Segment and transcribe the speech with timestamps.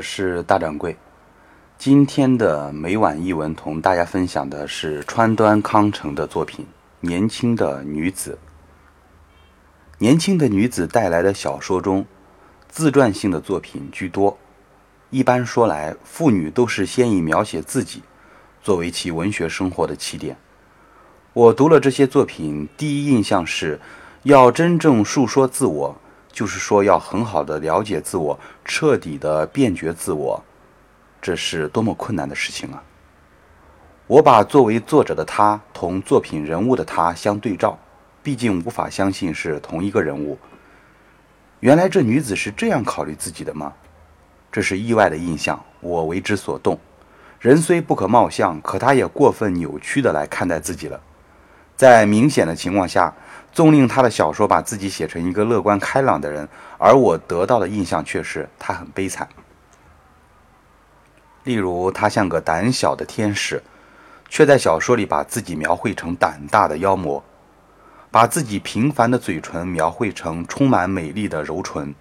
[0.00, 0.96] 我是大掌柜。
[1.76, 6.64] 今天的每晚一文同大家分享的是川端康成的作品
[7.06, 8.38] 《年轻的女子》。
[9.98, 12.06] 年轻的女子带来的小说中，
[12.66, 14.38] 自传性的作品居多。
[15.10, 18.02] 一般说来，妇女都是先以描写自己
[18.62, 20.34] 作为其文学生活的起点。
[21.34, 23.78] 我读了这些作品，第一印象是，
[24.22, 26.00] 要真正述说自我。
[26.32, 30.42] 就是说，要很好的了解自我，彻底的辨觉自我，
[31.20, 32.82] 这是多么困难的事情啊！
[34.06, 37.76] 我把作为作者的他同作品人物的他相对照，
[38.22, 40.38] 毕竟无法相信是同一个人物。
[41.58, 43.72] 原来这女子是这样考虑自己的吗？
[44.52, 46.78] 这是意外的印象，我为之所动。
[47.40, 51.00] 人虽不可貌相，可她也过分扭曲的来看待自己了。
[51.76, 53.12] 在明显的情况下。
[53.52, 59.28] 纵令他的小说把自己写成一个乐观开朗的人，而我得到的印象却是他很悲惨。
[61.44, 63.62] 例如，他像个胆小的天使，
[64.28, 67.22] 却在小说里把自己描绘成胆大的妖魔，
[68.10, 71.94] 把自己平凡的嘴唇描绘成充满美丽的柔唇。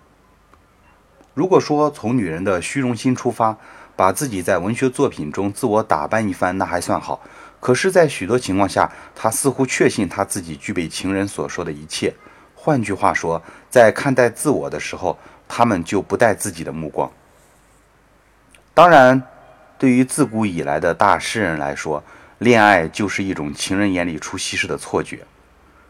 [1.34, 3.56] 如果说从女人的虚荣心出发，
[3.96, 7.22] 把自己在文学作品中自我打扮一番，那还算好。
[7.60, 12.14] 可是，在许多情况下，他似乎确信他自己具备情人所说的一切。
[12.56, 17.12] 换句话说，在看待自我的时候，他们就不带自己的目光。
[18.74, 19.22] 当然，
[19.78, 22.04] 对于自古以来的大诗人来说，
[22.38, 25.26] 恋爱就是一种情人眼里出西施的错觉。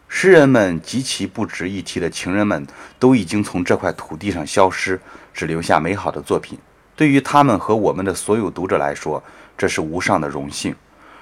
[0.08, 2.66] 诗人们极其不值一提的情人们
[2.98, 5.00] 都已经从这块土地上消失，
[5.32, 6.58] 只留下美好的作品。
[6.96, 9.22] 对于他们和我们的所有读者来说，
[9.56, 10.74] 这是无上的荣幸。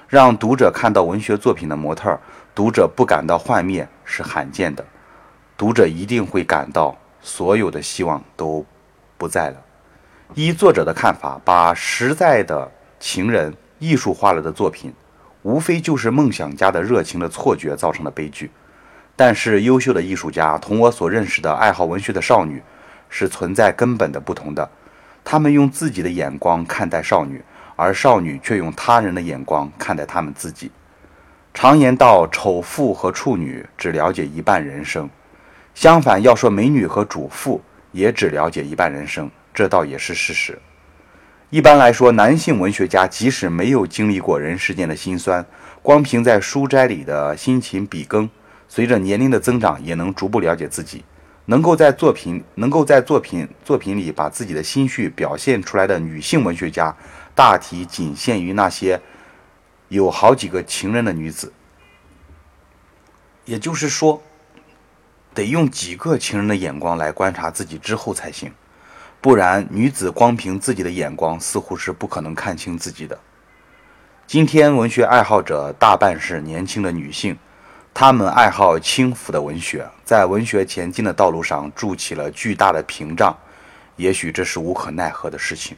[0.09, 2.19] 让读者看到文学作品的模特，
[2.55, 4.83] 读者不感到幻灭是罕见的。
[5.55, 8.65] 读者一定会感到所有的希望都
[9.19, 9.57] 不在了。
[10.33, 14.91] 依作者的看法，把实在的情人艺术化了的作品，
[15.43, 18.49] 无非就是梦想家的热情的错觉造成的悲剧。
[19.15, 22.63] 但是，优秀的艺术家同我所认识的爱好文学的少女
[23.09, 24.67] 是存在根本的不同的。
[25.23, 27.43] 他们用自己的眼光看待少女。
[27.79, 30.69] 而少女却用他人的眼光看待他们自己。
[31.53, 35.09] 常言道：“丑妇和处女只了解一半人生。”
[35.73, 37.61] 相反，要说美女和主妇
[37.93, 40.59] 也只了解一半人生，这倒也是事实。
[41.49, 45.43] 一般来说，男性文学家即使没有经历过人世间的辛酸，
[45.81, 48.29] 光凭在书斋里的辛勤笔耕，
[48.67, 51.03] 随着年龄的增长，也能逐步了解自己。
[51.45, 56.95] 能够在作品能够在作品作品里把自己的心绪表现出来的女性文学家。
[57.39, 58.99] 大体仅限于那些
[59.87, 61.53] 有好几个情人的女子，
[63.45, 64.21] 也就是说，
[65.33, 68.51] 得用几个情人的眼光来观察自己之后才行，
[69.21, 73.17] 不然女子光凭自己的眼光似乎是不可能看清自己的。
[74.27, 77.37] 今天文学爱好者大半是年轻的女性，
[77.93, 83.33] 她们爱好轻浮的文学，在文学前进的道路上筑起了巨大的屏障，
[83.95, 85.77] 也许这是无可奈何的事情。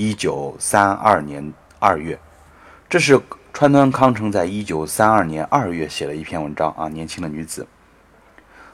[0.00, 2.16] 一九三二年二月，
[2.88, 3.20] 这是
[3.52, 7.66] 川端康成在一九三二年二月写的一篇文章啊，年轻的女子。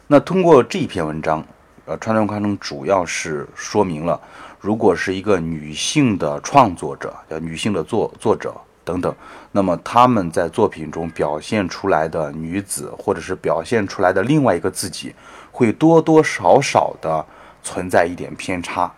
[0.07, 1.43] 那通过这篇文章，
[1.87, 4.21] 呃，川端康成主要是说明了，
[4.61, 8.55] 如果是一个女性的创作者，呃女性的作作者
[8.85, 9.15] 等等，
[9.51, 15.15] 那么他们在作品中表现出来的女子，或者是表现出来的另外一个自己，
[15.51, 17.25] 会多多少少的
[17.63, 18.93] 存在一点偏差。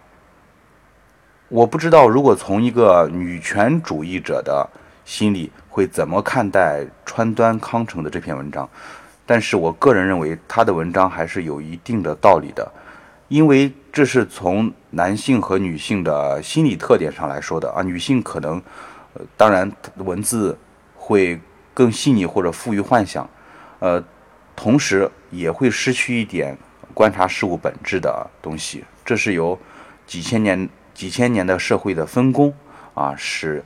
[1.48, 4.68] 我不知道，如果从一个女权主义者的
[5.04, 8.68] 心里会怎么看待川端康成的这篇文章，
[9.24, 12.68] 但是我个人认为他的文章还是有一定的道理的，
[13.28, 17.80] 因为这是从男性和女性的心理特点上来说的啊。
[17.80, 18.60] 女性可能，
[19.14, 20.58] 呃，当然文字
[20.96, 21.38] 会
[21.72, 23.28] 更细腻或者富于幻想，
[23.78, 24.02] 呃，
[24.56, 26.58] 同时也会失去一点
[26.92, 28.84] 观察事物本质的东西。
[29.04, 29.56] 这是由
[30.08, 30.68] 几千年。
[30.96, 32.50] 几千年的社会的分工
[32.94, 33.62] 啊，使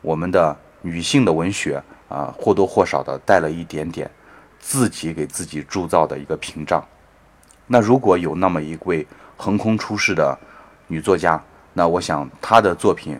[0.00, 4.08] 我们的女性的文学啊或多或少的带了一点点
[4.60, 6.86] 自己给自己铸造的一个屏障。
[7.66, 9.04] 那如果有那么一位
[9.36, 10.38] 横空出世的
[10.86, 11.42] 女作家，
[11.72, 13.18] 那我想她的作品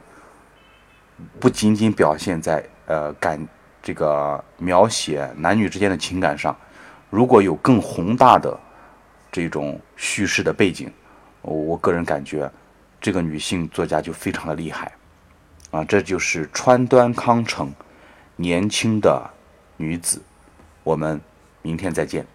[1.40, 3.44] 不仅仅表现在呃感
[3.82, 6.56] 这个描写男女之间的情感上，
[7.10, 8.56] 如果有更宏大的
[9.32, 10.88] 这种叙事的背景，
[11.42, 12.48] 我个人感觉。
[13.00, 14.92] 这个女性作家就非常的厉害，
[15.70, 17.72] 啊，这就是川端康成，
[18.36, 19.30] 年轻的
[19.76, 20.20] 女子，
[20.84, 21.20] 我们
[21.62, 22.26] 明天再见。